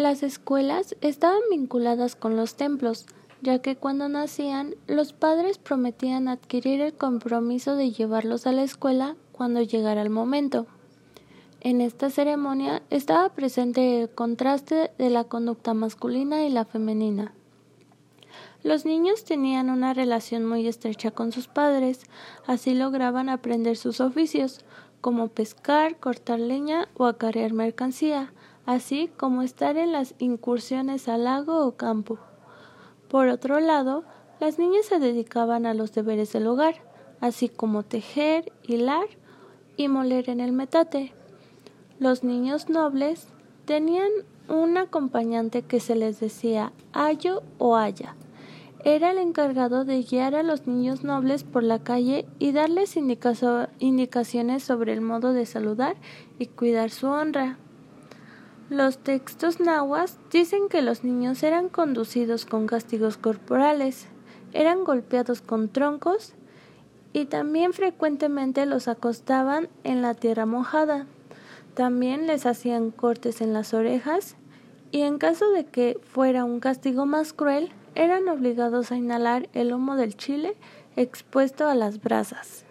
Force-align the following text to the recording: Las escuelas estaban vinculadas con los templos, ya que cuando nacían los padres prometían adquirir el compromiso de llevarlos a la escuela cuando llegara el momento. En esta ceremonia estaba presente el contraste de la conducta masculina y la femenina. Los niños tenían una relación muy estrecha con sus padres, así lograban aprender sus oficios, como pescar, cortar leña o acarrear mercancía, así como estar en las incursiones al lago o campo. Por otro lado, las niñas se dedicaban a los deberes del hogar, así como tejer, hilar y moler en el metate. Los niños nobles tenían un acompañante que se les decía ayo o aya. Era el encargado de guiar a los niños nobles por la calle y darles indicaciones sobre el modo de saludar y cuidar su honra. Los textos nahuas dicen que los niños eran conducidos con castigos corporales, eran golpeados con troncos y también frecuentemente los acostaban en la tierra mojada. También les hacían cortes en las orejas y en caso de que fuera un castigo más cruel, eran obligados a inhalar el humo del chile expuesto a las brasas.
Las 0.00 0.22
escuelas 0.22 0.96
estaban 1.02 1.42
vinculadas 1.50 2.16
con 2.16 2.34
los 2.34 2.54
templos, 2.54 3.04
ya 3.42 3.58
que 3.58 3.76
cuando 3.76 4.08
nacían 4.08 4.74
los 4.86 5.12
padres 5.12 5.58
prometían 5.58 6.26
adquirir 6.26 6.80
el 6.80 6.94
compromiso 6.94 7.76
de 7.76 7.90
llevarlos 7.92 8.46
a 8.46 8.52
la 8.52 8.62
escuela 8.62 9.16
cuando 9.30 9.60
llegara 9.60 10.00
el 10.00 10.08
momento. 10.08 10.66
En 11.60 11.82
esta 11.82 12.08
ceremonia 12.08 12.82
estaba 12.88 13.28
presente 13.34 14.00
el 14.00 14.08
contraste 14.08 14.90
de 14.96 15.10
la 15.10 15.24
conducta 15.24 15.74
masculina 15.74 16.46
y 16.46 16.48
la 16.48 16.64
femenina. 16.64 17.34
Los 18.62 18.86
niños 18.86 19.26
tenían 19.26 19.68
una 19.68 19.92
relación 19.92 20.46
muy 20.46 20.66
estrecha 20.66 21.10
con 21.10 21.30
sus 21.30 21.46
padres, 21.46 22.06
así 22.46 22.72
lograban 22.72 23.28
aprender 23.28 23.76
sus 23.76 24.00
oficios, 24.00 24.64
como 25.02 25.28
pescar, 25.28 25.98
cortar 25.98 26.40
leña 26.40 26.88
o 26.94 27.04
acarrear 27.04 27.52
mercancía, 27.52 28.32
así 28.66 29.10
como 29.16 29.42
estar 29.42 29.76
en 29.76 29.92
las 29.92 30.14
incursiones 30.18 31.08
al 31.08 31.24
lago 31.24 31.66
o 31.66 31.76
campo. 31.76 32.18
Por 33.08 33.28
otro 33.28 33.60
lado, 33.60 34.04
las 34.40 34.58
niñas 34.58 34.86
se 34.86 34.98
dedicaban 34.98 35.66
a 35.66 35.74
los 35.74 35.92
deberes 35.92 36.32
del 36.32 36.46
hogar, 36.46 36.76
así 37.20 37.48
como 37.48 37.82
tejer, 37.82 38.52
hilar 38.62 39.06
y 39.76 39.88
moler 39.88 40.30
en 40.30 40.40
el 40.40 40.52
metate. 40.52 41.12
Los 41.98 42.24
niños 42.24 42.68
nobles 42.68 43.28
tenían 43.66 44.10
un 44.48 44.78
acompañante 44.78 45.62
que 45.62 45.80
se 45.80 45.94
les 45.94 46.20
decía 46.20 46.72
ayo 46.92 47.42
o 47.58 47.76
aya. 47.76 48.16
Era 48.82 49.10
el 49.10 49.18
encargado 49.18 49.84
de 49.84 50.02
guiar 50.02 50.34
a 50.34 50.42
los 50.42 50.66
niños 50.66 51.04
nobles 51.04 51.44
por 51.44 51.62
la 51.62 51.80
calle 51.80 52.26
y 52.38 52.52
darles 52.52 52.96
indicaciones 52.96 54.62
sobre 54.62 54.94
el 54.94 55.02
modo 55.02 55.34
de 55.34 55.44
saludar 55.44 55.96
y 56.38 56.46
cuidar 56.46 56.90
su 56.90 57.08
honra. 57.08 57.58
Los 58.70 58.98
textos 58.98 59.58
nahuas 59.58 60.16
dicen 60.30 60.68
que 60.68 60.80
los 60.80 61.02
niños 61.02 61.42
eran 61.42 61.68
conducidos 61.68 62.46
con 62.46 62.68
castigos 62.68 63.16
corporales, 63.16 64.06
eran 64.52 64.84
golpeados 64.84 65.42
con 65.42 65.68
troncos 65.68 66.34
y 67.12 67.24
también 67.24 67.72
frecuentemente 67.72 68.66
los 68.66 68.86
acostaban 68.86 69.68
en 69.82 70.02
la 70.02 70.14
tierra 70.14 70.46
mojada. 70.46 71.06
También 71.74 72.28
les 72.28 72.46
hacían 72.46 72.92
cortes 72.92 73.40
en 73.40 73.52
las 73.52 73.74
orejas 73.74 74.36
y 74.92 75.00
en 75.00 75.18
caso 75.18 75.50
de 75.50 75.64
que 75.64 75.98
fuera 76.04 76.44
un 76.44 76.60
castigo 76.60 77.06
más 77.06 77.32
cruel, 77.32 77.72
eran 77.96 78.28
obligados 78.28 78.92
a 78.92 78.96
inhalar 78.96 79.48
el 79.52 79.72
humo 79.72 79.96
del 79.96 80.16
chile 80.16 80.54
expuesto 80.94 81.66
a 81.66 81.74
las 81.74 82.00
brasas. 82.00 82.64